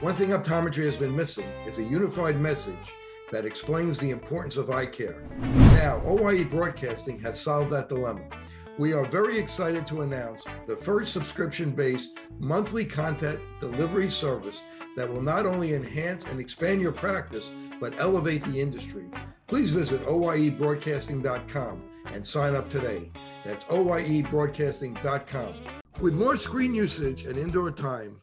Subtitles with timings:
[0.00, 2.94] One thing optometry has been missing is a unified message
[3.30, 5.22] that explains the importance of eye care.
[5.74, 8.22] Now, OIE Broadcasting has solved that dilemma.
[8.78, 14.62] We are very excited to announce the first subscription based monthly content delivery service
[14.96, 19.04] that will not only enhance and expand your practice, but elevate the industry.
[19.48, 21.82] Please visit oiebroadcasting.com
[22.14, 23.12] and sign up today.
[23.44, 25.54] That's oiebroadcasting.com.
[26.00, 28.22] With more screen usage and indoor time,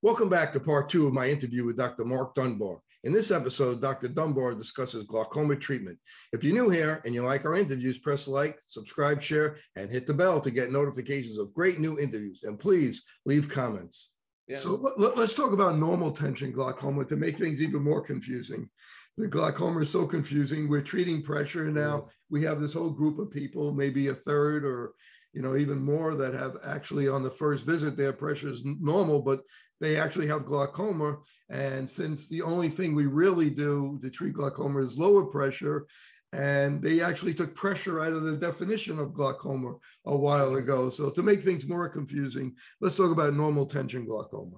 [0.00, 2.04] Welcome back to part two of my interview with Dr.
[2.04, 2.80] Mark Dunbar.
[3.02, 4.06] In this episode, Dr.
[4.06, 5.98] Dunbar discusses glaucoma treatment.
[6.32, 10.06] If you're new here and you like our interviews, press like, subscribe, share, and hit
[10.06, 12.44] the bell to get notifications of great new interviews.
[12.44, 14.12] And please leave comments.
[14.46, 14.58] Yeah.
[14.58, 18.70] So let, us talk about normal tension glaucoma to make things even more confusing.
[19.16, 20.68] The glaucoma is so confusing.
[20.68, 22.04] We're treating pressure now.
[22.30, 24.92] We have this whole group of people, maybe a third or
[25.34, 29.20] you know even more that have actually on the first visit their pressure is normal,
[29.20, 29.42] but
[29.80, 31.18] they actually have glaucoma.
[31.48, 35.86] And since the only thing we really do to treat glaucoma is lower pressure,
[36.32, 40.90] and they actually took pressure out of the definition of glaucoma a while ago.
[40.90, 44.56] So to make things more confusing, let's talk about normal tension glaucoma.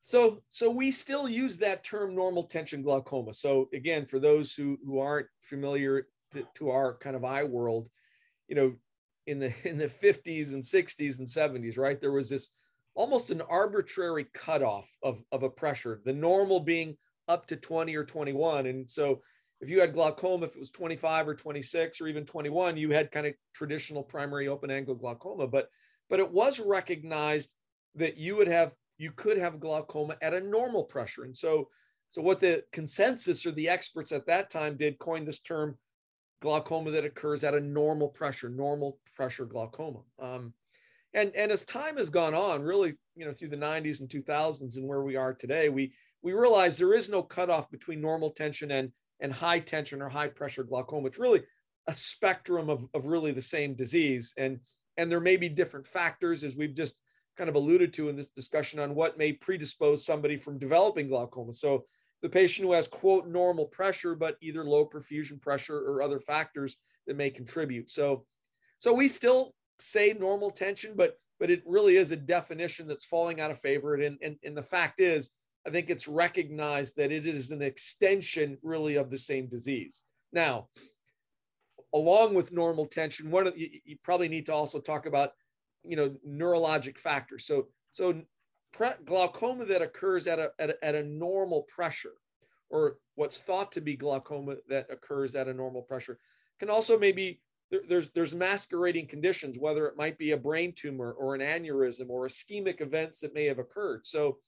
[0.00, 3.34] So, so we still use that term normal tension glaucoma.
[3.34, 7.88] So again, for those who, who aren't familiar to, to our kind of eye world,
[8.48, 8.74] you know,
[9.26, 12.00] in the in the 50s and 60s and 70s, right?
[12.00, 12.54] There was this
[12.96, 16.96] almost an arbitrary cutoff of, of a pressure, the normal being
[17.28, 18.66] up to 20 or 21.
[18.66, 19.20] And so
[19.60, 23.12] if you had glaucoma, if it was 25 or 26 or even 21, you had
[23.12, 25.46] kind of traditional primary open angle glaucoma.
[25.46, 25.68] But
[26.08, 27.54] but it was recognized
[27.96, 31.24] that you would have you could have glaucoma at a normal pressure.
[31.24, 31.68] And so
[32.10, 35.76] so what the consensus or the experts at that time did coin this term
[36.40, 40.00] glaucoma that occurs at a normal pressure, normal pressure glaucoma.
[40.18, 40.52] Um,
[41.14, 44.76] and and as time has gone on really you know through the 90s and 2000s
[44.76, 48.72] and where we are today we we realize there is no cutoff between normal tension
[48.72, 48.90] and
[49.20, 51.08] and high tension or high pressure glaucoma.
[51.08, 51.42] It's really
[51.86, 54.34] a spectrum of, of really the same disease.
[54.36, 54.58] And
[54.96, 56.98] and there may be different factors as we've just
[57.36, 61.52] kind of alluded to in this discussion on what may predispose somebody from developing glaucoma.
[61.52, 61.84] So
[62.22, 66.76] the patient who has quote normal pressure but either low perfusion pressure or other factors
[67.06, 67.90] that may contribute.
[67.90, 68.24] So
[68.78, 73.40] so we still say normal tension, but but it really is a definition that's falling
[73.40, 73.94] out of favor.
[73.94, 75.30] And, and, and the fact is,
[75.66, 80.04] I think it's recognized that it is an extension really of the same disease.
[80.32, 80.68] Now,
[81.94, 85.32] along with normal tension, one you, you probably need to also talk about,
[85.82, 87.44] you know, neurologic factors.
[87.44, 88.22] So, so
[88.72, 92.14] pre- glaucoma that occurs at a, at a, at a normal pressure,
[92.70, 96.18] or what's thought to be glaucoma that occurs at a normal pressure,
[96.58, 101.12] can also maybe there, there's there's masquerading conditions, whether it might be a brain tumor
[101.12, 104.06] or an aneurysm or ischemic events that may have occurred.
[104.06, 104.38] So,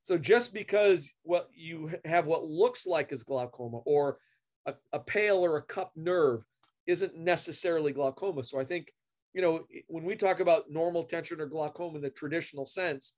[0.00, 4.18] so just because what you have what looks like is glaucoma or
[4.66, 6.44] a, a pale or a cup nerve
[6.86, 8.44] isn't necessarily glaucoma.
[8.44, 8.92] So I think
[9.34, 13.14] you know when we talk about normal tension or glaucoma in the traditional sense,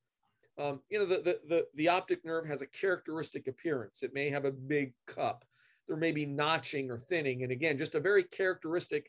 [0.59, 4.03] um, you know the, the the the optic nerve has a characteristic appearance.
[4.03, 5.45] It may have a big cup.
[5.87, 9.09] There may be notching or thinning, and again, just a very characteristic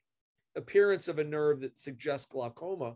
[0.57, 2.95] appearance of a nerve that suggests glaucoma.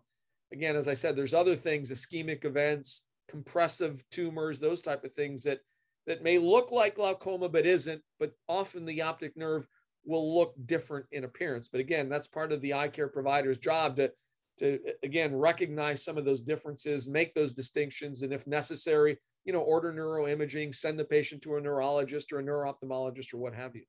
[0.51, 5.43] Again, as I said, there's other things, ischemic events, compressive tumors, those type of things
[5.43, 5.59] that
[6.07, 9.67] that may look like glaucoma but isn't, but often the optic nerve
[10.03, 11.67] will look different in appearance.
[11.67, 14.11] But again, that's part of the eye care provider's job to
[14.57, 19.59] to again recognize some of those differences, make those distinctions, and if necessary, you know,
[19.59, 23.83] order neuroimaging, send the patient to a neurologist or a neuro-ophthalmologist or what have you.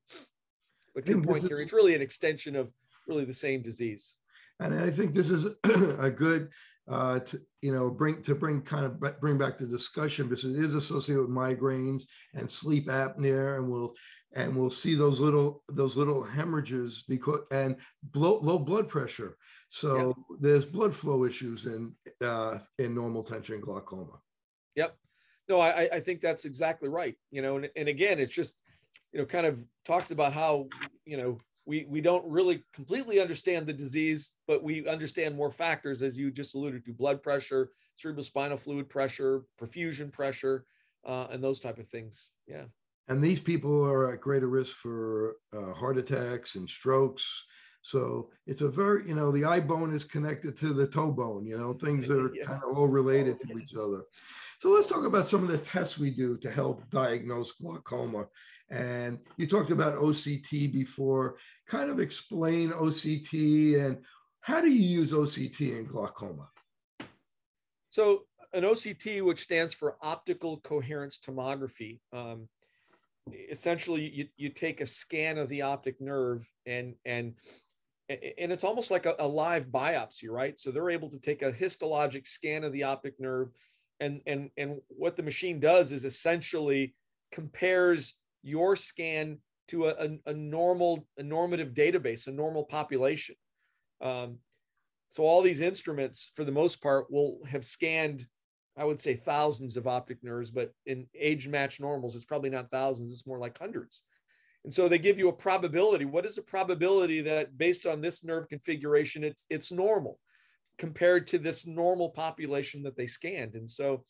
[0.95, 2.71] But to point here, it's really an extension of
[3.07, 4.17] really the same disease.
[4.59, 5.45] And I think this is
[5.99, 6.49] a good,
[6.87, 10.63] uh, to, you know, bring to bring kind of bring back the discussion because it
[10.63, 12.03] is associated with migraines
[12.33, 13.93] and sleep apnea, and we'll
[14.35, 19.37] and we'll see those little those little hemorrhages because and blow, low blood pressure.
[19.69, 20.39] So yep.
[20.39, 24.19] there's blood flow issues in uh, in normal tension glaucoma.
[24.75, 24.95] Yep.
[25.49, 27.15] No, I, I think that's exactly right.
[27.31, 28.61] You know, and, and again, it's just
[29.11, 30.67] you know kind of talks about how
[31.05, 36.01] you know we we don't really completely understand the disease, but we understand more factors,
[36.01, 40.65] as you just alluded to: blood pressure, cerebral spinal fluid pressure, perfusion pressure,
[41.05, 42.31] uh, and those type of things.
[42.47, 42.65] Yeah.
[43.07, 47.45] And these people are at greater risk for uh, heart attacks and strokes,
[47.81, 51.45] So it's a very, you know, the eye bone is connected to the toe bone,
[51.45, 52.45] you know, things that are yeah.
[52.45, 54.03] kind of all related to each other.
[54.59, 58.27] So let's talk about some of the tests we do to help diagnose glaucoma.
[58.73, 61.35] And you talked about OCT before.
[61.67, 63.99] Kind of explain OCT and
[64.41, 66.49] how do you use OCT in glaucoma?
[67.89, 72.49] So an OCT, which stands for optical coherence tomography, um,
[73.31, 77.35] essentially you, you take a scan of the optic nerve and and
[78.09, 81.51] and it's almost like a, a, live biopsy right so they're able to take a
[81.51, 83.49] histologic scan of the optic nerve
[84.01, 86.93] and and and what the machine does is essentially
[87.31, 89.37] compares your scan
[89.69, 93.35] to a, a, a normal a normative database a normal population
[94.01, 94.37] um,
[95.09, 98.27] so all these instruments for the most part will have scanned
[98.75, 102.71] I would say thousands of optic nerves, but in age matched normals, it's probably not
[102.71, 104.03] thousands, it's more like hundreds.
[104.63, 106.05] And so they give you a probability.
[106.05, 110.19] What is a probability that based on this nerve configuration, it's it's normal
[110.77, 113.55] compared to this normal population that they scanned?
[113.55, 114.05] And so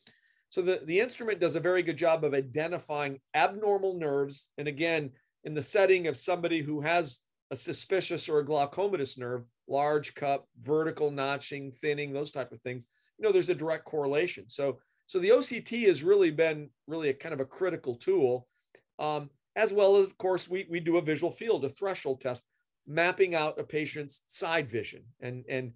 [0.53, 4.51] so the, the instrument does a very good job of identifying abnormal nerves.
[4.59, 5.09] And again,
[5.45, 10.47] in the setting of somebody who has a suspicious or a glaucomatous nerve, large cup,
[10.61, 12.85] vertical notching, thinning, those type of things,
[13.17, 14.47] you know there's a direct correlation.
[14.47, 14.77] So
[15.07, 18.47] so the oct has really been really a kind of a critical tool.
[18.99, 22.47] Um, as well as of course we, we do a visual field a threshold test
[22.85, 25.01] mapping out a patient's side vision.
[25.19, 25.71] And and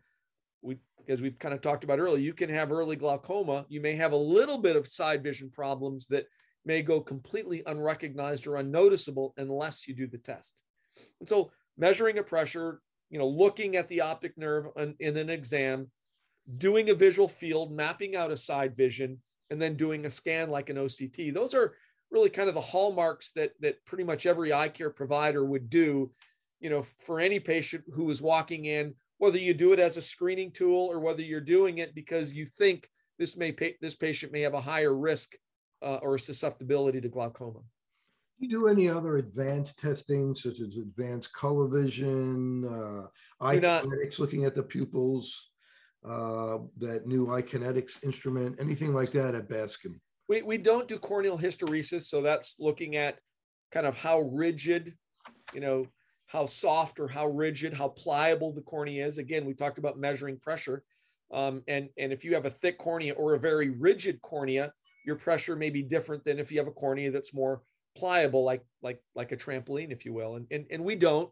[1.08, 4.12] as we've kind of talked about earlier you can have early glaucoma you may have
[4.12, 6.26] a little bit of side vision problems that
[6.66, 10.62] may go completely unrecognized or unnoticeable unless you do the test
[11.20, 15.30] and so measuring a pressure you know looking at the optic nerve in, in an
[15.30, 15.88] exam
[16.58, 20.70] doing a visual field, mapping out a side vision, and then doing a scan like
[20.70, 21.34] an OCT.
[21.34, 21.74] Those are
[22.12, 26.12] really kind of the hallmarks that that pretty much every eye care provider would do,
[26.60, 30.02] you know, for any patient who is walking in, whether you do it as a
[30.02, 34.42] screening tool or whether you're doing it because you think this may this patient may
[34.42, 35.36] have a higher risk
[35.82, 37.60] uh, or susceptibility to glaucoma.
[38.40, 43.08] Do you do any other advanced testing, such as advanced color vision, uh,
[43.44, 45.50] eye kinetics, looking at the pupils?
[46.08, 50.00] uh, that new eye kinetics instrument, anything like that at Bascom?
[50.30, 52.04] We, we don't do corneal hysteresis.
[52.04, 53.20] So that's looking at
[53.72, 54.96] kind of how rigid,
[55.54, 55.86] you know,
[56.28, 59.18] how soft or how rigid, how pliable the cornea is.
[59.18, 60.84] Again, we talked about measuring pressure.
[61.34, 64.72] Um, and, and if you have a thick cornea or a very rigid cornea,
[65.06, 67.62] your pressure may be different than if you have a cornea that's more
[67.96, 70.36] pliable, like like like a trampoline, if you will.
[70.36, 71.32] And and, and we don't,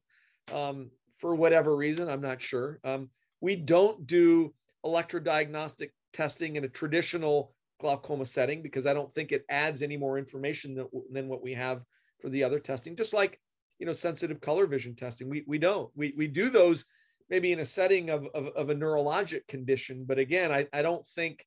[0.53, 2.79] um, for whatever reason, I'm not sure.
[2.83, 3.09] Um,
[3.41, 4.53] we don't do
[4.85, 10.17] electrodiagnostic testing in a traditional glaucoma setting because I don't think it adds any more
[10.17, 11.81] information than, than what we have
[12.21, 12.95] for the other testing.
[12.95, 13.39] Just like
[13.79, 15.89] you know, sensitive color vision testing, we we don't.
[15.95, 16.85] We we do those
[17.29, 21.05] maybe in a setting of of, of a neurologic condition, but again, I I don't
[21.05, 21.45] think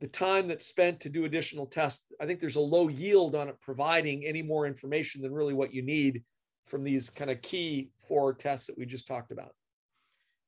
[0.00, 3.48] the time that's spent to do additional tests, I think there's a low yield on
[3.48, 6.22] it providing any more information than really what you need
[6.66, 9.54] from these kind of key four tests that we just talked about.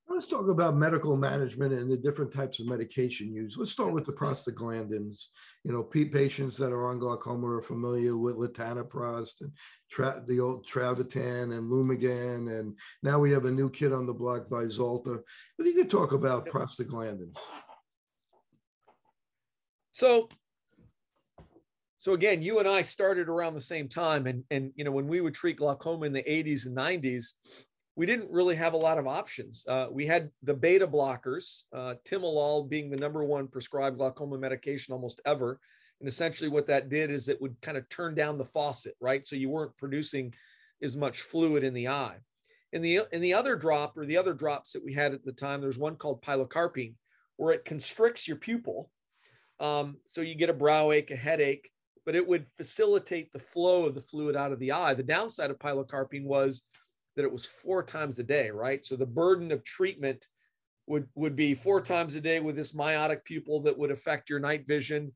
[0.08, 3.58] Let's talk about medical management and the different types of medication used.
[3.58, 5.26] Let's start with the prostaglandins.
[5.64, 9.50] You know, patients that are on glaucoma are familiar with latanoprost and
[9.90, 14.14] tra- the old Travatan and Lumigan, and now we have a new kid on the
[14.14, 15.20] block, Vyzulta.
[15.58, 17.36] But you could talk about prostaglandins.
[19.90, 20.28] So,
[21.96, 25.08] so again, you and I started around the same time, and and you know when
[25.08, 27.32] we would treat glaucoma in the 80s and 90s,
[27.96, 29.64] we didn't really have a lot of options.
[29.66, 34.92] Uh, we had the beta blockers, uh, timolol being the number one prescribed glaucoma medication
[34.92, 35.58] almost ever.
[36.00, 39.24] And essentially, what that did is it would kind of turn down the faucet, right?
[39.24, 40.34] So you weren't producing
[40.82, 42.18] as much fluid in the eye.
[42.72, 45.32] In the in the other drop or the other drops that we had at the
[45.32, 46.94] time, there's one called pilocarpine,
[47.38, 48.90] where it constricts your pupil,
[49.58, 51.70] um, so you get a brow ache, a headache,
[52.04, 54.94] but it would facilitate the flow of the fluid out of the eye.
[54.94, 56.66] The downside of pilocarpine was
[57.16, 58.84] that it was four times a day, right?
[58.84, 60.26] So the burden of treatment
[60.86, 64.38] would would be four times a day with this miotic pupil that would affect your
[64.38, 65.12] night vision,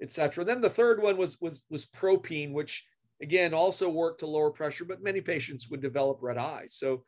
[0.00, 0.44] etc.
[0.44, 2.86] Then the third one was was was propine, which
[3.20, 6.74] again also worked to lower pressure, but many patients would develop red eyes.
[6.74, 7.04] So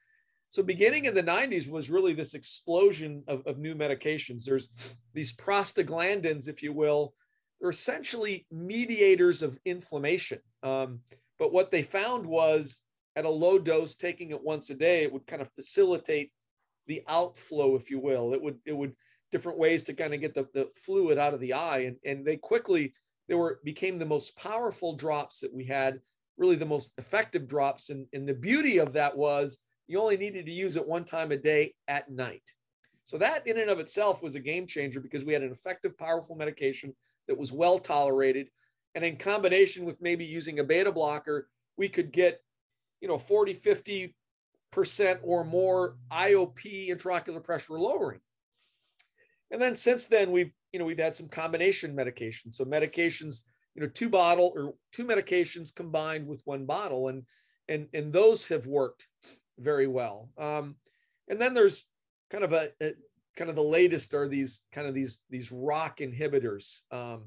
[0.51, 4.45] so beginning in the 90s was really this explosion of, of new medications.
[4.45, 4.69] There's
[5.15, 7.15] these prostaglandins, if you will,
[7.59, 10.41] they're essentially mediators of inflammation.
[10.63, 11.01] Um,
[11.39, 12.83] but what they found was
[13.17, 16.33] at a low dose, taking it once a day, it would kind of facilitate
[16.87, 18.35] the outflow, if you will.
[18.35, 18.95] It would it would
[19.31, 21.81] different ways to kind of get the, the fluid out of the eye.
[21.81, 22.95] And, and they quickly
[23.29, 26.01] they were became the most powerful drops that we had,
[26.37, 27.91] really the most effective drops.
[27.91, 31.33] And, and the beauty of that was you only needed to use it one time
[31.33, 32.53] a day at night.
[33.05, 35.99] So that in and of itself was a game changer because we had an effective,
[35.99, 36.95] powerful medication
[37.27, 38.49] that was well tolerated.
[38.95, 42.43] And in combination with maybe using a beta blocker, we could get,
[43.03, 44.15] you know, 40, 50
[44.71, 48.21] percent or more IOP intraocular pressure lowering.
[49.51, 52.55] And then since then, we've, you know, we've had some combination medications.
[52.55, 53.43] So medications,
[53.75, 57.09] you know, two bottle or two medications combined with one bottle.
[57.09, 57.25] And
[57.69, 59.07] and and those have worked
[59.59, 60.31] very well.
[60.39, 60.77] Um,
[61.29, 61.85] and then there's
[62.31, 62.95] kind of a, a,
[63.37, 66.81] kind of the latest are these kind of these these ROCK inhibitors.
[66.91, 67.25] Um,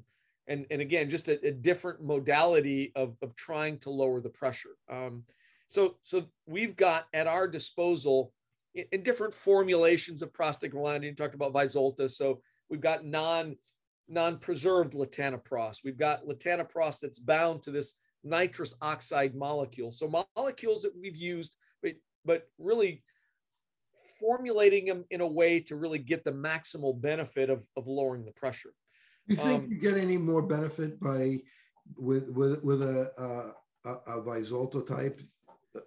[0.47, 4.75] and, and again, just a, a, different modality of, of trying to lower the pressure.
[4.87, 5.23] Um,
[5.67, 8.31] so, so we've got at our disposal
[8.73, 11.03] in, in different formulations of prostaglandin.
[11.03, 12.09] You talked about Vyzulta.
[12.09, 13.55] So we've got non
[14.07, 15.83] non-preserved latanoprost.
[15.83, 19.91] We've got latanoprost that's bound to this nitrous oxide molecule.
[19.91, 21.93] So molecules that we've used, but
[22.23, 23.03] but really
[24.19, 28.31] formulating them in a way to really get the maximal benefit of, of lowering the
[28.31, 28.73] pressure.
[29.27, 31.39] Do you think um, you get any more benefit by
[31.97, 33.53] with with with a
[33.85, 35.19] a, a Vyzulta type?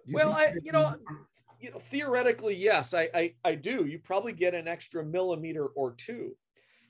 [0.05, 0.95] You well, I you know,
[1.59, 3.85] you know, theoretically, yes, I, I I do.
[3.85, 6.35] You probably get an extra millimeter or two.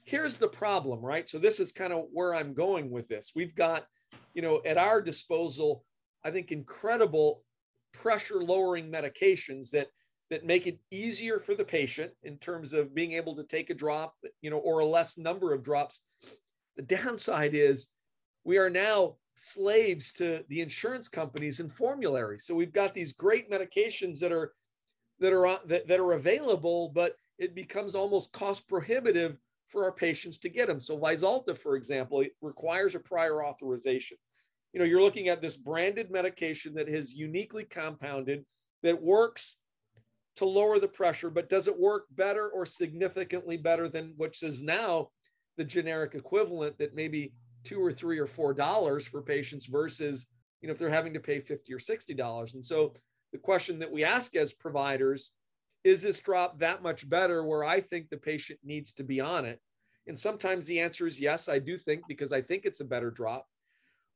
[0.03, 1.27] Here's the problem, right?
[1.27, 3.31] So this is kind of where I'm going with this.
[3.35, 3.85] We've got,
[4.33, 5.83] you know, at our disposal,
[6.23, 7.43] I think incredible
[7.93, 9.87] pressure lowering medications that
[10.29, 13.73] that make it easier for the patient in terms of being able to take a
[13.73, 16.01] drop, you know, or a less number of drops.
[16.77, 17.89] The downside is
[18.43, 22.37] we are now slaves to the insurance companies and formulary.
[22.37, 24.51] So we've got these great medications that are
[25.19, 29.37] that are that, that are available, but it becomes almost cost prohibitive
[29.69, 30.81] for our patients to get them.
[30.81, 34.17] So Vyzulta, for example, requires a prior authorization.
[34.73, 38.45] You know, you're looking at this branded medication that is uniquely compounded
[38.83, 39.57] that works
[40.35, 44.61] to lower the pressure, but does it work better or significantly better than which is
[44.61, 45.09] now
[45.57, 50.25] the generic equivalent that maybe two or three or four dollars for patients versus
[50.61, 52.93] you know if they're having to pay 50 or 60 dollars and so
[53.31, 55.31] the question that we ask as providers
[55.83, 59.45] is this drop that much better where i think the patient needs to be on
[59.45, 59.59] it
[60.07, 63.11] and sometimes the answer is yes i do think because i think it's a better
[63.11, 63.45] drop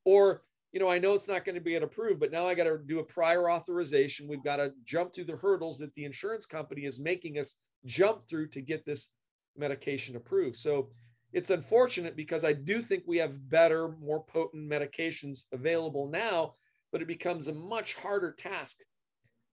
[0.05, 2.63] or you know, I know it's not going to be approved, but now I got
[2.63, 4.27] to do a prior authorization.
[4.27, 8.27] We've got to jump through the hurdles that the insurance company is making us jump
[8.27, 9.09] through to get this
[9.55, 10.57] medication approved.
[10.57, 10.89] So
[11.33, 16.53] it's unfortunate because I do think we have better, more potent medications available now,
[16.91, 18.77] but it becomes a much harder task,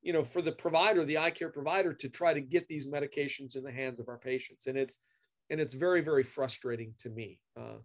[0.02, 3.56] you know, for the provider, the eye care provider to try to get these medications
[3.56, 4.66] in the hands of our patients.
[4.66, 4.98] And it's,
[5.48, 7.38] and it's very, very frustrating to me.
[7.58, 7.78] Uh,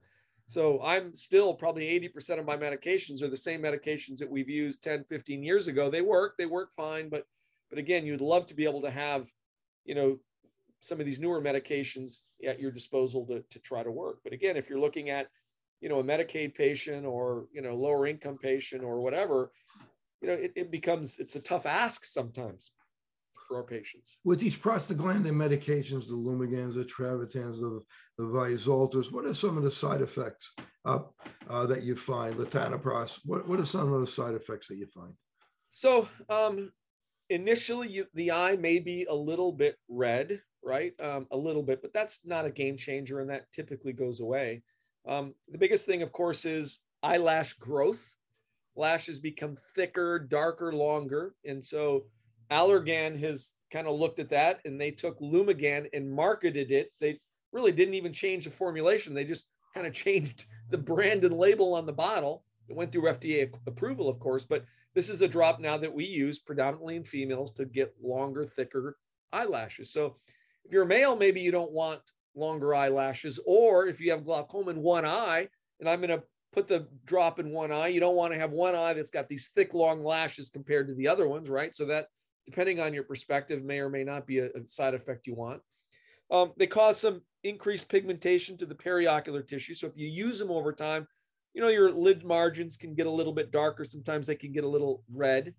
[0.47, 4.83] so I'm still probably 80% of my medications are the same medications that we've used
[4.83, 5.89] 10, 15 years ago.
[5.89, 7.25] They work, they work fine, but
[7.69, 9.27] but again, you'd love to be able to have,
[9.85, 10.17] you know,
[10.79, 14.19] some of these newer medications at your disposal to, to try to work.
[14.23, 15.27] But again, if you're looking at,
[15.81, 19.51] you know, a Medicaid patient or, you know, lower income patient or whatever,
[20.21, 22.71] you know, it, it becomes, it's a tough ask sometimes
[23.47, 24.19] for our patients.
[24.23, 27.81] With these prostaglandin medications, the Lumigans, the Travatans, the,
[28.17, 30.53] the what are some of the side effects
[30.85, 30.99] uh,
[31.49, 32.35] uh, that you find?
[32.35, 35.13] Latanoprost, what, what are some of the side effects that you find?
[35.69, 36.71] So um,
[37.29, 40.93] initially, you, the eye may be a little bit red, right?
[40.99, 44.63] Um, a little bit, but that's not a game changer, and that typically goes away.
[45.07, 48.15] Um, the biggest thing, of course, is eyelash growth.
[48.75, 52.05] Lashes become thicker, darker, longer, and so
[52.51, 56.91] Allergan has kind of looked at that and they took Lumigan and marketed it.
[56.99, 57.19] They
[57.51, 59.13] really didn't even change the formulation.
[59.13, 62.43] They just kind of changed the brand and label on the bottle.
[62.67, 66.05] It went through FDA approval, of course, but this is a drop now that we
[66.05, 68.97] use predominantly in females to get longer, thicker
[69.31, 69.91] eyelashes.
[69.91, 70.15] So
[70.65, 72.01] if you're a male, maybe you don't want
[72.35, 75.47] longer eyelashes, or if you have glaucoma in one eye,
[75.79, 78.51] and I'm going to put the drop in one eye, you don't want to have
[78.51, 81.75] one eye that's got these thick, long lashes compared to the other ones, right?
[81.75, 82.07] So that
[82.45, 85.61] depending on your perspective, may or may not be a, a side effect you want.
[86.31, 89.73] Um, they cause some increased pigmentation to the periocular tissue.
[89.73, 91.07] So if you use them over time,
[91.53, 93.83] you know, your lid margins can get a little bit darker.
[93.83, 95.53] Sometimes they can get a little red.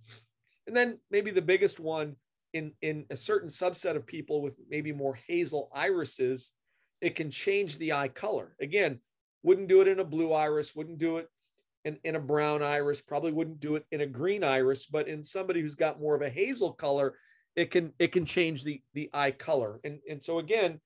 [0.66, 2.16] And then maybe the biggest one
[2.52, 6.52] in, in a certain subset of people with maybe more hazel irises,
[7.00, 8.56] it can change the eye color.
[8.60, 9.00] Again,
[9.42, 11.28] wouldn't do it in a blue iris, wouldn't do it
[11.84, 15.22] in, in a brown iris, probably wouldn't do it in a green iris, but in
[15.22, 17.14] somebody who's got more of a hazel color,
[17.54, 19.80] it can it can change the the eye color.
[19.84, 20.80] And and so again,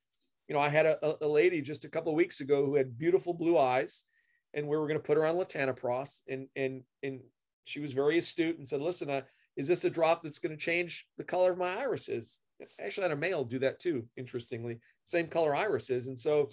[0.46, 2.98] you know, I had a, a lady just a couple of weeks ago who had
[2.98, 4.04] beautiful blue eyes,
[4.52, 7.20] and we were going to put her on latanoprost, and and and
[7.64, 9.22] she was very astute and said, "Listen, I,
[9.60, 12.40] is this a drop that's going to change the color of my irises?
[12.82, 16.06] Actually, I had a male do that too, interestingly, same color irises.
[16.06, 16.48] And so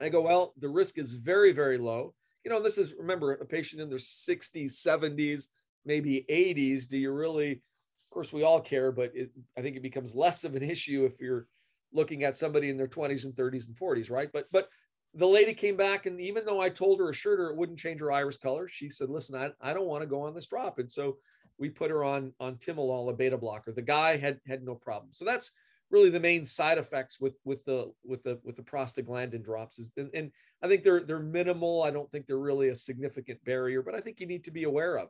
[0.00, 2.14] I go, well, the risk is very, very low.
[2.44, 5.48] You know, this is, remember, a patient in their 60s, 70s,
[5.84, 6.86] maybe 80s.
[6.86, 10.44] Do you really, of course, we all care, but it, I think it becomes less
[10.44, 11.48] of an issue if you're
[11.92, 14.30] looking at somebody in their 20s and 30s and 40s, right?
[14.32, 14.68] But, but
[15.14, 17.98] the lady came back and even though I told her assured her it wouldn't change
[17.98, 20.78] her iris color, she said, listen, I, I don't want to go on this drop.
[20.78, 21.16] And so
[21.60, 23.72] we put her on on timolol, a beta blocker.
[23.72, 25.10] The guy had had no problem.
[25.12, 25.52] So that's
[25.90, 29.92] really the main side effects with with the with the with the prostaglandin drops is
[29.96, 31.82] and, and I think they're they're minimal.
[31.82, 34.64] I don't think they're really a significant barrier, but I think you need to be
[34.64, 35.08] aware of.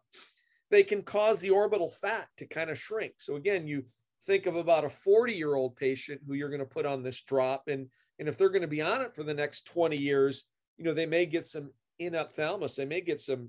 [0.71, 3.14] They can cause the orbital fat to kind of shrink.
[3.19, 3.85] So again, you
[4.25, 7.23] think of about a 40 year old patient who you're going to put on this
[7.23, 7.87] drop and
[8.19, 10.45] and if they're going to be on it for the next 20 years
[10.76, 13.49] you know they may get some enophthalmos they may get some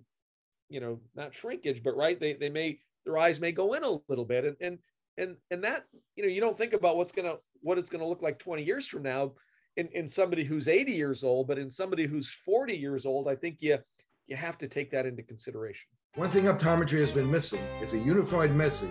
[0.69, 3.97] you know not shrinkage but right they, they may their eyes may go in a
[4.07, 4.45] little bit.
[4.45, 4.77] And and
[5.17, 8.21] and and that you know you don't think about what's gonna what it's gonna look
[8.21, 9.33] like 20 years from now
[9.75, 13.35] in, in somebody who's 80 years old but in somebody who's 40 years old i
[13.35, 13.77] think you
[14.31, 15.89] you have to take that into consideration.
[16.15, 18.89] One thing optometry has been missing is a unified message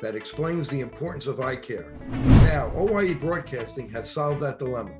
[0.00, 1.92] that explains the importance of eye care.
[2.08, 4.92] Now OIE broadcasting has solved that dilemma.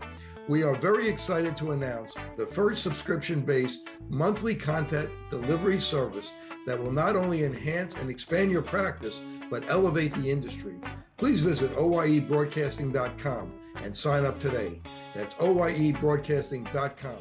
[0.48, 6.32] We are very excited to announce the first subscription based monthly content delivery service
[6.66, 10.74] that will not only enhance and expand your practice, but elevate the industry.
[11.16, 14.80] Please visit oiebroadcasting.com and sign up today.
[15.14, 17.18] That's oiebroadcasting.com.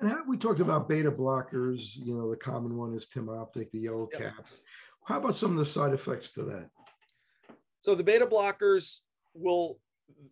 [0.00, 1.96] And how, we talked about beta blockers.
[1.96, 4.22] You know, the common one is Timoptic, the yellow yep.
[4.22, 4.46] cap.
[5.04, 6.70] How about some of the side effects to that?
[7.80, 9.00] So the beta blockers
[9.34, 9.78] will,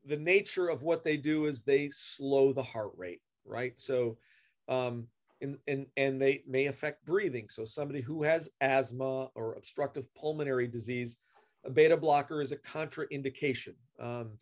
[0.06, 3.78] the nature of what they do is they slow the heart rate, right?
[3.78, 4.16] So
[4.68, 5.06] um,
[5.40, 7.48] and, and, and they may affect breathing.
[7.48, 11.18] So somebody who has asthma or obstructive pulmonary disease,
[11.64, 13.74] a beta blocker is a contraindication.
[14.00, 14.32] Um,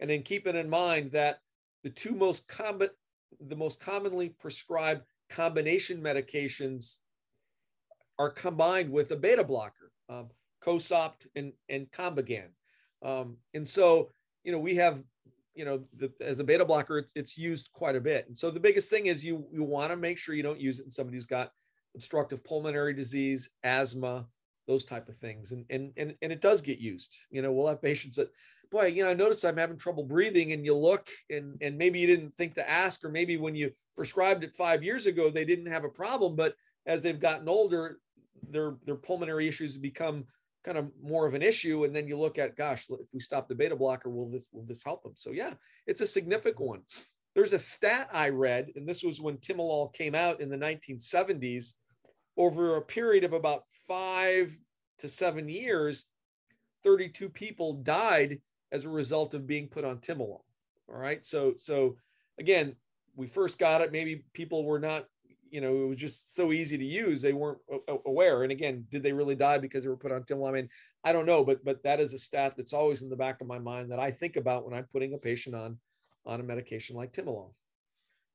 [0.00, 1.40] and then keeping in mind that
[1.82, 2.90] the two most common,
[3.40, 6.96] the most commonly prescribed combination medications
[8.18, 10.28] are combined with a beta blocker, um,
[10.60, 12.48] Cosopt and, and Combigan.
[13.02, 14.10] Um, and so,
[14.42, 15.02] you know, we have
[15.58, 18.26] you know, the, as a beta blocker, it's, it's used quite a bit.
[18.28, 20.78] And so the biggest thing is you, you want to make sure you don't use
[20.78, 21.50] it in somebody who's got
[21.96, 24.26] obstructive pulmonary disease, asthma,
[24.68, 25.50] those type of things.
[25.50, 27.18] And, and, and, and it does get used.
[27.30, 28.30] You know, we'll have patients that,
[28.70, 31.98] boy, you know, I noticed I'm having trouble breathing and you look and, and maybe
[31.98, 35.44] you didn't think to ask, or maybe when you prescribed it five years ago, they
[35.44, 36.54] didn't have a problem, but
[36.86, 37.98] as they've gotten older,
[38.48, 40.24] their, their pulmonary issues have become
[40.68, 43.48] kind of more of an issue and then you look at gosh if we stop
[43.48, 45.12] the beta blocker will this will this help them?
[45.14, 45.54] So yeah
[45.86, 46.82] it's a significant one.
[47.34, 51.72] There's a stat i read and this was when timolol came out in the 1970s
[52.36, 54.54] over a period of about five
[54.98, 56.04] to seven years
[56.84, 58.38] 32 people died
[58.70, 60.42] as a result of being put on timolol
[60.90, 61.24] all right?
[61.24, 61.96] So so
[62.38, 62.76] again
[63.16, 63.90] we first got it.
[63.90, 65.06] Maybe people were not
[65.50, 67.22] you know, it was just so easy to use.
[67.22, 67.58] They weren't
[68.06, 68.42] aware.
[68.42, 70.48] And again, did they really die because they were put on Timolol?
[70.48, 70.68] I mean,
[71.04, 73.46] I don't know, but but that is a stat that's always in the back of
[73.46, 75.78] my mind that I think about when I'm putting a patient on
[76.26, 77.52] on a medication like Timolol.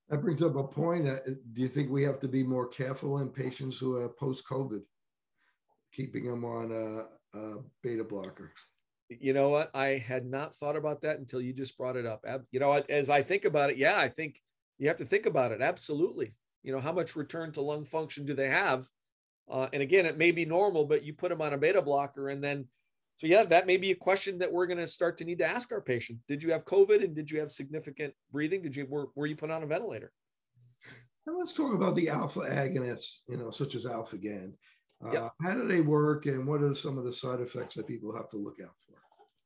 [0.09, 1.07] That brings up a point.
[1.07, 1.19] Uh,
[1.53, 4.81] do you think we have to be more careful in patients who are post-COVID,
[5.93, 8.51] keeping them on a, a beta blocker?
[9.09, 9.71] You know what?
[9.73, 12.25] I had not thought about that until you just brought it up.
[12.51, 14.41] You know, as I think about it, yeah, I think
[14.77, 15.61] you have to think about it.
[15.61, 18.87] Absolutely you know, how much return to lung function do they have?
[19.51, 22.29] Uh, and again, it may be normal, but you put them on a beta blocker
[22.29, 22.65] and then,
[23.15, 25.45] so yeah, that may be a question that we're going to start to need to
[25.45, 26.17] ask our patient.
[26.27, 28.63] Did you have COVID and did you have significant breathing?
[28.63, 30.11] Did you, were, were you put on a ventilator?
[31.27, 34.53] And let's talk about the alpha agonists, you know, such as Alphagan.
[35.05, 35.31] Uh, yep.
[35.41, 38.29] How do they work and what are some of the side effects that people have
[38.29, 38.95] to look out for?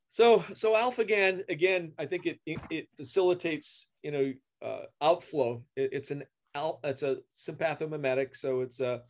[0.07, 4.33] So, so Alphagan, again, I think it, it, it facilitates, you know,
[4.65, 5.63] uh, outflow.
[5.75, 6.23] It, it's an
[6.83, 9.01] it's a sympathomimetic, so it's a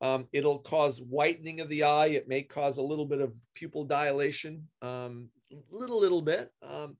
[0.00, 2.06] um, it'll cause whitening of the eye.
[2.18, 5.28] It may cause a little bit of pupil dilation, um,
[5.70, 6.50] little little bit.
[6.62, 6.96] Um,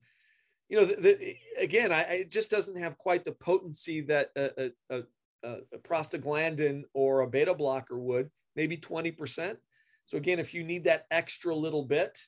[0.69, 4.71] you know, the, the, again, I, it just doesn't have quite the potency that a,
[4.89, 5.03] a,
[5.43, 8.29] a, a prostaglandin or a beta blocker would.
[8.55, 9.57] Maybe twenty percent.
[10.05, 12.19] So again, if you need that extra little bit,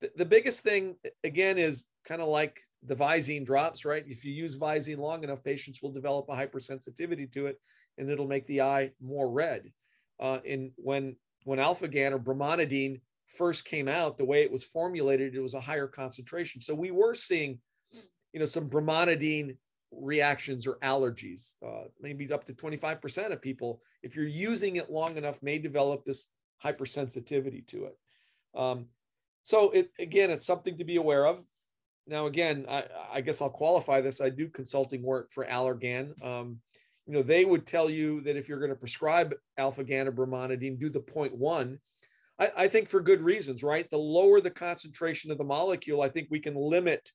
[0.00, 4.04] the, the biggest thing again is kind of like the Visine drops, right?
[4.06, 7.60] If you use Visine long enough, patients will develop a hypersensitivity to it,
[7.98, 9.72] and it'll make the eye more red.
[10.20, 15.34] Uh, and when when Alphagan or brimonidine first came out, the way it was formulated,
[15.34, 16.60] it was a higher concentration.
[16.60, 17.58] So we were seeing,
[18.32, 19.56] you know, some brimonidine
[19.90, 21.54] reactions or allergies.
[21.64, 26.04] Uh, maybe up to 25% of people, if you're using it long enough, may develop
[26.04, 26.30] this
[26.64, 27.98] hypersensitivity to it.
[28.54, 28.86] Um,
[29.42, 31.44] so it again, it's something to be aware of.
[32.06, 34.20] Now, again, I, I guess I'll qualify this.
[34.20, 36.22] I do consulting work for Allergan.
[36.24, 36.60] Um,
[37.06, 40.90] you know, they would tell you that if you're going to prescribe alpha brimonidine, do
[40.90, 41.78] the 0.1.
[42.38, 43.88] I, I think for good reasons, right?
[43.90, 47.10] The lower the concentration of the molecule, I think we can limit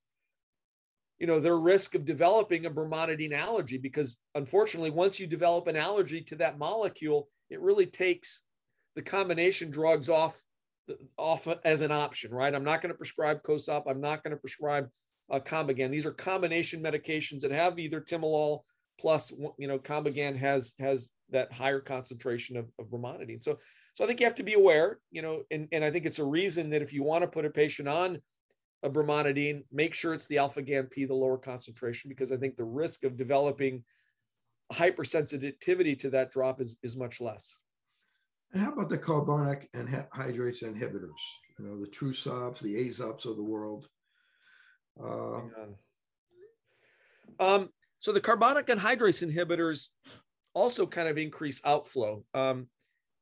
[1.20, 5.76] you know their risk of developing a brimonidine allergy because unfortunately once you develop an
[5.76, 8.44] allergy to that molecule it really takes
[8.96, 10.42] the combination drugs off
[11.18, 12.54] off as an option right?
[12.54, 14.88] I'm not going to prescribe Cosopt i'm not going to prescribe
[15.32, 18.62] uh, combigan these are combination medications that have either timolol
[19.00, 23.58] plus you know combigan has has that higher concentration of, of brimonidine so
[23.94, 26.20] so i think you have to be aware you know and, and i think it's
[26.20, 28.20] a reason that if you want to put a patient on
[28.84, 32.64] a brimonidine, make sure it's the Alphagan P, the lower concentration, because I think the
[32.64, 33.84] risk of developing
[34.72, 37.58] hypersensitivity to that drop is, is much less.
[38.54, 41.22] And how about the carbonic anhydrase inhibitors?
[41.58, 43.88] You know, the Trusopts, the Azopts of the world.
[45.02, 45.42] Uh,
[47.40, 49.90] um, so the carbonic anhydrase inhibitors
[50.54, 52.24] also kind of increase outflow.
[52.34, 52.68] Um,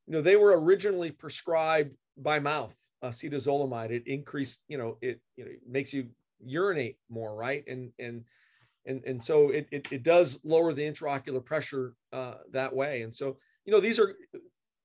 [0.07, 5.45] you know, they were originally prescribed by mouth acetazolamide, it increased, you know, it you
[5.45, 6.07] know makes you
[6.43, 7.63] urinate more, right?
[7.67, 8.23] And and
[8.85, 13.03] and and so it it, it does lower the intraocular pressure uh, that way.
[13.03, 14.15] And so you know these are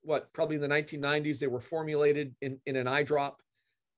[0.03, 3.41] what probably in the 1990s they were formulated in in an eye drop.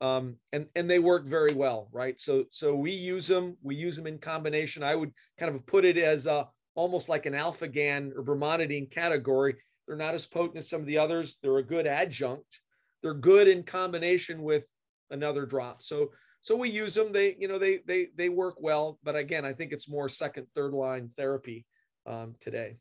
[0.01, 2.19] Um, and and they work very well, right?
[2.19, 3.57] So so we use them.
[3.63, 4.83] We use them in combination.
[4.83, 9.57] I would kind of put it as a, almost like an Alphagan or brimonidine category.
[9.87, 11.37] They're not as potent as some of the others.
[11.43, 12.61] They're a good adjunct,
[13.03, 14.67] they're good in combination with
[15.11, 15.83] another drop.
[15.83, 17.13] So so we use them.
[17.13, 18.99] They you know they they they work well.
[19.03, 21.65] But again, I think it's more second third line therapy
[22.07, 22.77] um, today.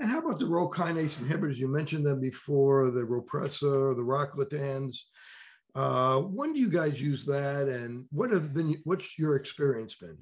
[0.00, 1.56] And how about the rho kinase inhibitors?
[1.56, 4.96] You mentioned them before, the Rhopressa, the Rocklatans.
[5.74, 8.76] Uh, when do you guys use that, and what have been?
[8.84, 10.18] What's your experience been?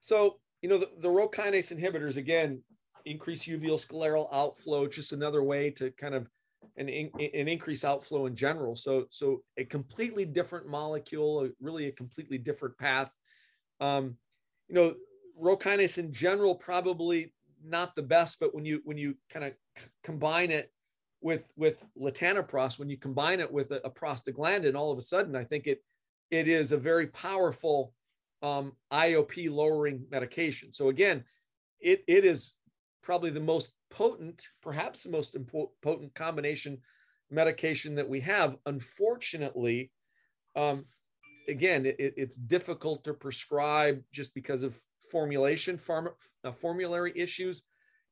[0.00, 2.62] So you know the, the rho kinase inhibitors again
[3.04, 4.86] increase uveal scleral outflow.
[4.86, 6.28] Just another way to kind of
[6.76, 8.74] an, an increased outflow in general.
[8.76, 13.10] So, so a completely different molecule, really a completely different path.
[13.80, 14.16] Um,
[14.68, 14.94] you know,
[15.36, 17.33] rho kinase in general probably
[17.64, 20.72] not the best, but when you when you kind of c- combine it
[21.20, 25.34] with with latanoprost, when you combine it with a, a, prostaglandin, all of a sudden,
[25.34, 25.82] I think it
[26.30, 27.94] it is a very powerful
[28.42, 30.72] um, IOP lowering medication.
[30.72, 31.24] So again,
[31.80, 32.56] it it is
[33.02, 35.36] probably the most potent, perhaps the most
[35.82, 36.78] potent combination
[37.30, 38.56] medication that we have.
[38.66, 39.90] Unfortunately,
[40.56, 40.84] um,
[41.48, 44.78] again, it, it's difficult to prescribe just because of
[45.10, 46.10] formulation, pharma,
[46.44, 47.62] uh, formulary issues.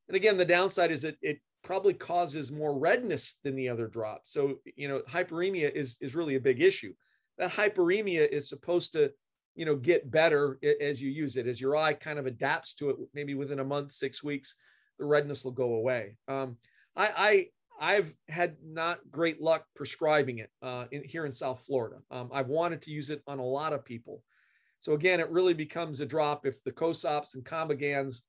[0.08, 4.32] And again, the downside is that it probably causes more redness than the other drops.
[4.32, 6.92] So, you know, hyperemia is, is really a big issue.
[7.38, 9.10] That hyperemia is supposed to,
[9.54, 12.90] you know, get better as you use it, as your eye kind of adapts to
[12.90, 14.56] it, maybe within a month, six weeks
[14.98, 16.16] the redness will go away.
[16.28, 16.56] Um,
[16.96, 17.46] I,
[17.82, 21.96] I have had not great luck prescribing it uh, in, here in South Florida.
[22.12, 24.22] Um, I've wanted to use it on a lot of people.
[24.78, 28.20] So again, it really becomes a drop if the Cosopts and Combigans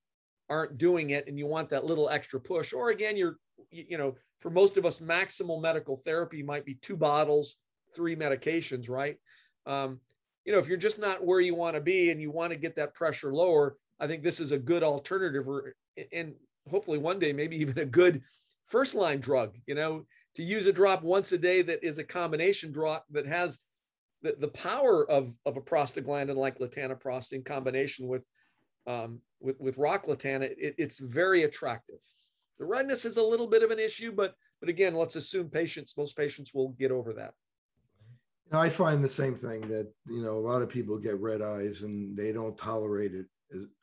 [0.49, 2.73] aren't doing it, and you want that little extra push.
[2.73, 3.37] Or again, you're
[3.69, 7.57] you know for most of us, maximal medical therapy might be two bottles,
[7.95, 9.17] three medications, right?
[9.67, 9.99] Um,
[10.45, 12.57] you know, if you're just not where you want to be and you want to
[12.57, 15.47] get that pressure lower, I think this is a good alternative.
[15.47, 15.75] Or,
[16.11, 16.33] and
[16.69, 18.21] hopefully one day maybe even a good
[18.65, 22.03] first line drug you know to use a drop once a day that is a
[22.03, 23.63] combination drop that has
[24.23, 28.25] the, the power of, of a prostaglandin like latanoprost in combination with
[28.85, 31.99] um, with, with rocklatan, it, it's very attractive.
[32.59, 35.95] The redness is a little bit of an issue, but but again, let's assume patients,
[35.97, 37.33] most patients will get over that.
[38.51, 41.81] I find the same thing that you know a lot of people get red eyes
[41.81, 43.25] and they don't tolerate it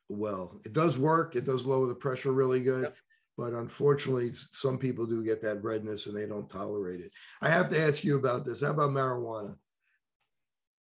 [0.09, 0.61] well.
[0.65, 1.37] It does work.
[1.37, 2.85] It does lower the pressure really good.
[2.85, 2.97] Yep.
[3.41, 7.11] But unfortunately, some people do get that redness and they don't tolerate it.
[7.41, 8.61] I have to ask you about this.
[8.61, 9.57] How about marijuana?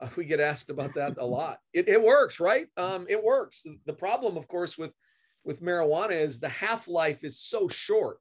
[0.01, 1.59] Uh, we get asked about that a lot.
[1.73, 2.67] It, it works, right?
[2.77, 3.65] Um, it works.
[3.87, 4.91] The problem, of course, with
[5.45, 8.19] with marijuana is the half life is so short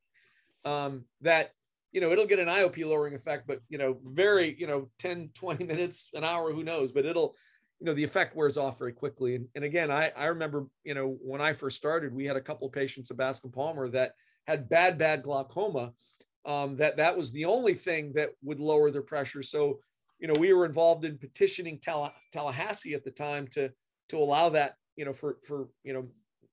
[0.65, 1.49] um, that
[1.91, 5.31] you know it'll get an IOP lowering effect, but you know very you know 10,
[5.33, 6.91] 20 minutes, an hour, who knows?
[6.91, 7.35] But it'll
[7.79, 10.95] you know the effect wears off very quickly and, and again I, I remember you
[10.95, 14.13] know when i first started we had a couple of patients at bascom palmer that
[14.47, 15.91] had bad bad glaucoma
[16.45, 19.79] um, that that was the only thing that would lower their pressure so
[20.19, 21.79] you know we were involved in petitioning
[22.31, 23.69] tallahassee at the time to
[24.09, 26.07] to allow that you know for for you know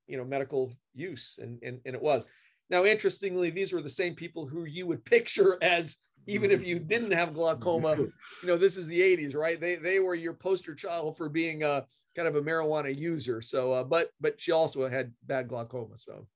[0.06, 2.26] you know medical use and and, and it was
[2.70, 6.78] now interestingly these were the same people who you would picture as even if you
[6.78, 8.12] didn't have glaucoma, you
[8.44, 9.60] know, this is the 80s, right?
[9.60, 11.84] They they were your poster child for being a
[12.16, 13.40] kind of a marijuana user.
[13.40, 15.96] So, uh, but but she also had bad glaucoma.
[15.98, 16.26] So,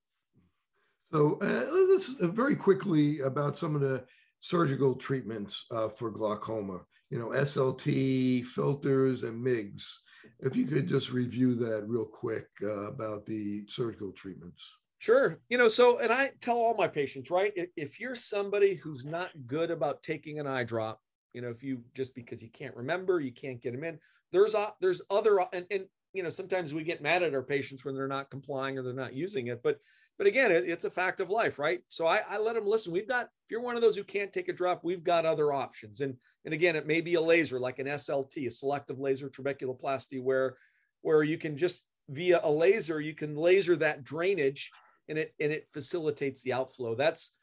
[1.12, 4.04] so uh, let's uh, very quickly about some of the
[4.40, 6.80] surgical treatments uh, for glaucoma.
[7.10, 10.02] You know, SLT, filters, and MIGS.
[10.40, 14.76] If you could just review that real quick uh, about the surgical treatments.
[14.98, 15.40] Sure.
[15.48, 17.52] You know, so, and I tell all my patients, right?
[17.76, 21.00] If you're somebody who's not good about taking an eye drop,
[21.32, 23.98] you know, if you just because you can't remember, you can't get them in,
[24.32, 27.84] there's, uh, there's other, and, and, you know, sometimes we get mad at our patients
[27.84, 29.78] when they're not complying or they're not using it, but,
[30.16, 31.80] but again, it, it's a fact of life, right?
[31.88, 32.92] So I, I let them listen.
[32.92, 35.52] We've got, if you're one of those who can't take a drop, we've got other
[35.52, 36.00] options.
[36.00, 40.22] And, and again, it may be a laser, like an SLT, a selective laser trabeculoplasty,
[40.22, 40.56] where,
[41.02, 44.70] where you can just via a laser, you can laser that drainage
[45.08, 46.94] and it and it facilitates the outflow.
[46.94, 47.34] That's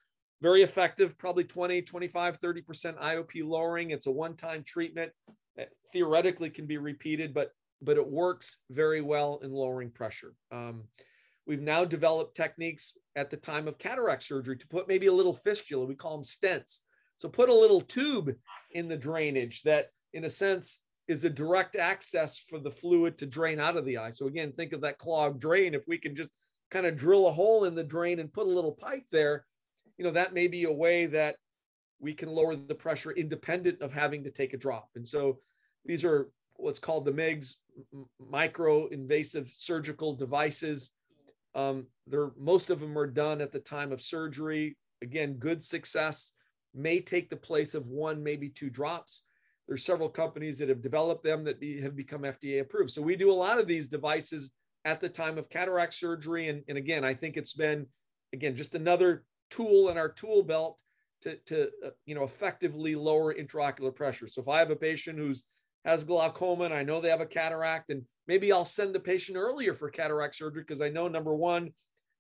[0.42, 3.92] very effective, probably 20, 25, 30% IOP lowering.
[3.92, 5.12] It's a one-time treatment.
[5.56, 7.52] It theoretically can be repeated, but
[7.82, 10.34] but it works very well in lowering pressure.
[10.52, 10.84] Um,
[11.46, 15.34] we've now developed techniques at the time of cataract surgery to put maybe a little
[15.34, 15.86] fistula.
[15.86, 16.80] We call them stents.
[17.18, 18.34] So put a little tube
[18.72, 23.26] in the drainage that, in a sense, is a direct access for the fluid to
[23.26, 24.10] drain out of the eye.
[24.10, 25.74] So again, think of that clogged drain.
[25.74, 26.30] If we can just
[26.72, 29.46] kind of drill a hole in the drain and put a little pipe there,
[29.98, 31.38] you know, that may be a way that
[32.00, 34.90] we can lower the pressure independent of having to take a drop.
[34.96, 35.40] And so
[35.86, 37.58] these are what's called the MIGS,
[38.30, 40.92] micro invasive surgical devices.
[41.54, 44.78] Um, they're, most of them are done at the time of surgery.
[45.02, 46.34] Again, good success
[46.74, 49.24] may take the place of one, maybe two drops.
[49.68, 52.92] There's several companies that have developed them that be, have become FDA approved.
[52.92, 54.52] So we do a lot of these devices
[54.84, 56.50] at the time of cataract surgery.
[56.50, 57.88] And, and again, I think it's been,
[58.34, 60.82] again, just another tool in our tool belt
[61.22, 64.28] to, to uh, you know, effectively lower intraocular pressure.
[64.28, 65.44] So if I have a patient who's
[65.86, 69.38] has glaucoma and I know they have a cataract, and maybe I'll send the patient
[69.38, 71.72] earlier for cataract surgery because I know number one,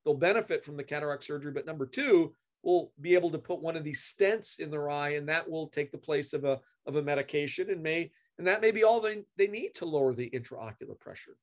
[0.03, 3.75] they'll benefit from the cataract surgery, but number two, we'll be able to put one
[3.75, 6.95] of these stents in their eye, and that will take the place of a of
[6.95, 10.29] a medication, and may and that may be all they, they need to lower the
[10.29, 11.37] intraocular pressure.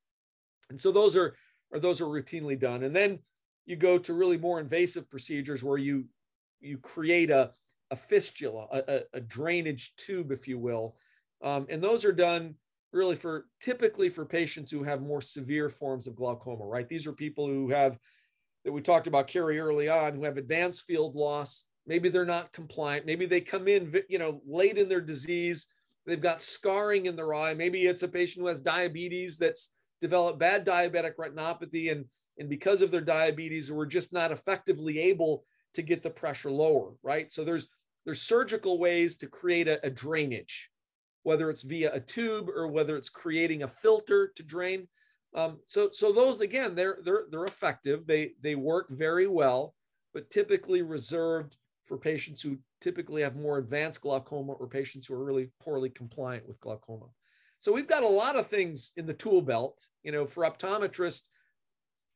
[0.70, 1.35] And so those are,
[1.70, 2.82] or those are routinely done.
[2.85, 3.18] And then
[3.66, 6.04] you go to really more invasive procedures where you
[6.61, 7.50] you create a,
[7.90, 10.96] a fistula, a, a drainage tube, if you will.
[11.42, 12.55] Um, and those are done
[12.92, 16.88] really for typically for patients who have more severe forms of glaucoma, right?
[16.88, 17.98] These are people who have
[18.64, 21.64] that we talked about Carrie early on who have advanced field loss.
[21.87, 23.07] Maybe they're not compliant.
[23.07, 25.66] Maybe they come in, you know, late in their disease.
[26.07, 27.55] They've got scarring in their eye.
[27.55, 29.70] Maybe it's a patient who has diabetes that's
[30.02, 32.05] developed bad diabetic retinopathy and
[32.38, 36.90] and because of their diabetes we're just not effectively able to get the pressure lower
[37.05, 37.68] right so there's
[38.05, 40.71] there's surgical ways to create a, a drainage
[41.22, 44.88] whether it's via a tube or whether it's creating a filter to drain.
[45.35, 48.06] Um, so so those again they're they're they're effective.
[48.06, 49.74] They they work very well
[50.12, 55.24] but typically reserved for patients who typically have more advanced glaucoma or patients who are
[55.24, 57.06] really poorly compliant with glaucoma.
[57.61, 61.28] So we've got a lot of things in the tool belt, you know, for optometrists,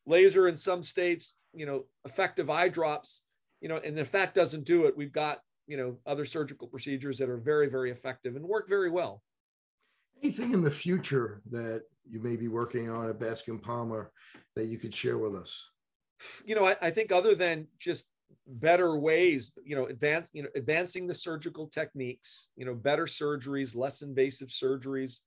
[0.04, 3.22] laser in some states, you know, effective eye drops,
[3.60, 7.18] you know, and if that doesn't do it, we've got, you know, other surgical procedures
[7.18, 9.22] that are very, very effective and work very well.
[10.22, 14.12] Anything in the future that you may be working on at Bascom Palmer
[14.54, 15.70] that you could share with us?
[16.44, 18.06] You know, I, I think other than just
[18.48, 23.76] better ways you know advance you know advancing the surgical techniques you know better surgeries
[23.76, 25.20] less invasive surgeries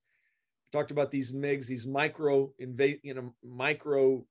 [0.72, 4.24] talked about these MIGs, these micro invade, you know, micro,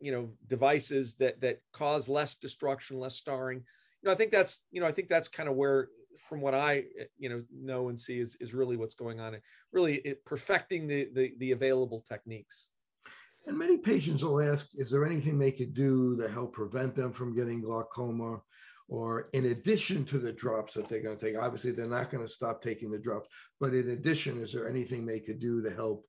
[0.00, 3.64] you know, devices that that cause less destruction, less starring.
[4.02, 5.88] You know, I think that's, you know, I think that's kind of where,
[6.28, 6.84] from what I,
[7.18, 9.36] you know, know and see is is really what's going on.
[9.72, 12.70] Really, it, perfecting the, the the available techniques.
[13.46, 17.12] And many patients will ask, is there anything they could do to help prevent them
[17.12, 18.40] from getting glaucoma?
[18.88, 22.24] or in addition to the drops that they're going to take obviously they're not going
[22.24, 23.28] to stop taking the drops
[23.60, 26.04] but in addition is there anything they could do to help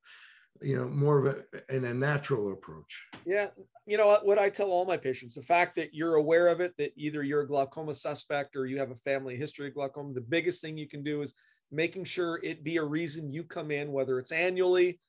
[0.63, 3.47] you know more of a in a natural approach yeah
[3.85, 6.61] you know what, what i tell all my patients the fact that you're aware of
[6.61, 10.13] it that either you're a glaucoma suspect or you have a family history of glaucoma
[10.13, 11.33] the biggest thing you can do is
[11.71, 14.99] making sure it be a reason you come in whether it's annually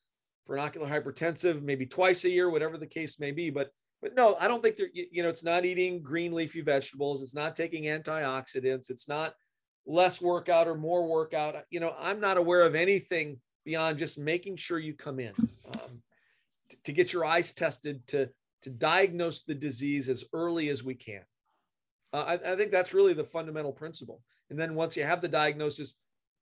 [0.46, 3.70] for an ocular hypertensive maybe twice a year whatever the case may be but
[4.04, 7.22] but no, I don't think they're, you know, it's not eating green leafy vegetables.
[7.22, 8.90] It's not taking antioxidants.
[8.90, 9.32] It's not
[9.86, 11.56] less workout or more workout.
[11.70, 15.32] You know, I'm not aware of anything beyond just making sure you come in
[15.72, 16.02] um,
[16.84, 18.28] to, get your eyes tested to,
[18.62, 21.22] to diagnose the disease as early as we can.
[22.12, 24.22] Uh, I, I think that's really the fundamental principle.
[24.50, 25.96] And then once you have the diagnosis,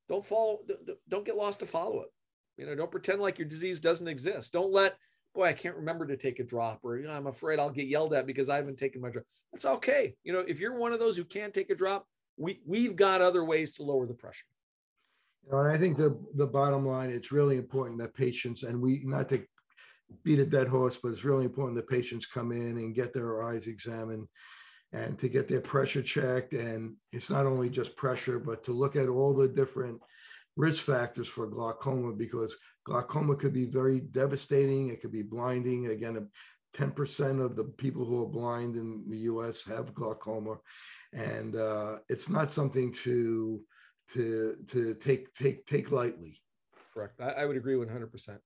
[0.09, 0.61] don't follow,
[1.09, 2.11] don't get lost to follow up
[2.57, 4.53] You know, don't pretend like your disease doesn't exist.
[4.53, 4.97] Don't let,
[5.35, 7.87] boy, I can't remember to take a drop, or you know, I'm afraid I'll get
[7.87, 9.25] yelled at because I haven't taken my drop.
[9.53, 10.15] That's okay.
[10.25, 12.07] You know, if you're one of those who can't take a drop,
[12.37, 14.47] we we've got other ways to lower the pressure.
[15.45, 18.81] You know, and I think the the bottom line, it's really important that patients and
[18.81, 19.45] we not to
[20.25, 23.43] beat a dead horse, but it's really important that patients come in and get their
[23.43, 24.29] eyes examined
[24.93, 26.53] and to get their pressure checked.
[26.53, 30.01] And it's not only just pressure, but to look at all the different
[30.57, 34.89] risk factors for glaucoma because glaucoma could be very devastating.
[34.89, 35.87] It could be blinding.
[35.87, 36.29] Again,
[36.75, 40.57] 10% of the people who are blind in the US have glaucoma.
[41.13, 43.61] And uh, it's not something to
[44.15, 46.41] to to take take take lightly.
[46.95, 47.21] Correct.
[47.21, 48.39] I, I would agree 100%.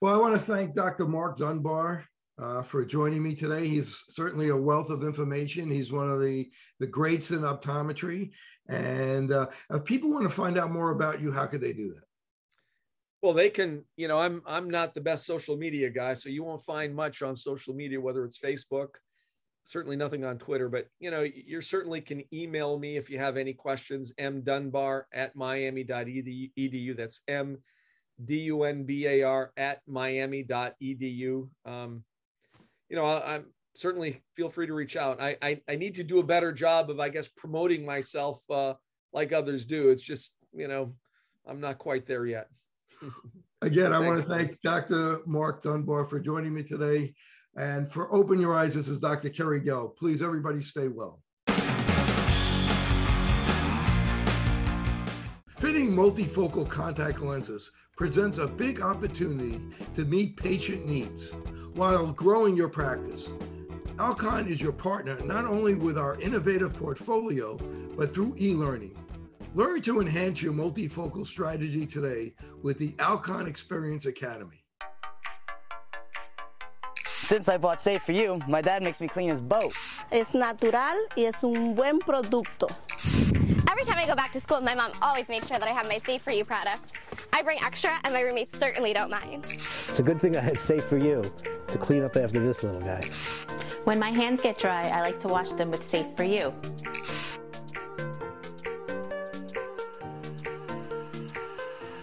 [0.00, 1.06] Well, I want to thank Dr.
[1.06, 2.04] Mark Dunbar
[2.40, 3.66] uh, for joining me today.
[3.66, 5.70] He's certainly a wealth of information.
[5.70, 8.30] He's one of the, the greats in optometry.
[8.68, 11.94] And uh, if people want to find out more about you, how could they do
[11.94, 12.04] that?
[13.22, 16.42] Well, they can, you know, I'm I'm not the best social media guy, so you
[16.42, 18.94] won't find much on social media, whether it's Facebook,
[19.64, 23.36] certainly nothing on Twitter, but you know, you certainly can email me if you have
[23.36, 26.96] any questions, mdunbar at miami.edu.
[26.96, 27.58] That's M
[28.24, 31.48] D U N B A R at miami.edu.
[31.64, 32.04] Um,
[32.88, 35.20] you know, I, am certainly feel free to reach out.
[35.20, 38.74] I, I, I need to do a better job of, I guess, promoting myself uh,
[39.12, 39.90] like others do.
[39.90, 40.94] It's just, you know,
[41.46, 42.48] I'm not quite there yet.
[43.62, 45.20] Again, I want to thank Dr.
[45.26, 47.14] Mark Dunbar for joining me today.
[47.56, 49.28] And for Open Your Eyes, this is Dr.
[49.28, 49.96] Kerry Gelb.
[49.96, 51.20] Please, everybody, stay well.
[55.58, 59.60] Fitting multifocal contact lenses presents a big opportunity
[59.94, 61.32] to meet patient needs
[61.74, 63.28] while growing your practice.
[63.98, 67.58] Alcon is your partner not only with our innovative portfolio,
[67.96, 68.96] but through e learning.
[69.54, 72.32] Learn to enhance your multifocal strategy today
[72.62, 74.59] with the Alcon Experience Academy.
[77.30, 79.72] Since I bought Safe for You, my dad makes me clean his boat.
[80.10, 82.66] Es natural y es un buen producto.
[83.70, 85.86] Every time I go back to school, my mom always makes sure that I have
[85.86, 86.92] my Safe For You products.
[87.32, 89.46] I bring extra, and my roommates certainly don't mind.
[89.46, 91.22] It's a good thing I had Safe For You
[91.68, 93.08] to clean up after this little guy.
[93.84, 96.52] When my hands get dry, I like to wash them with Safe For You.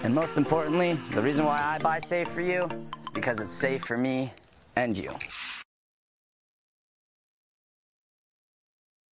[0.05, 3.83] And most importantly, the reason why I buy Safe For You is because it's safe
[3.83, 4.31] for me
[4.77, 5.36] and you.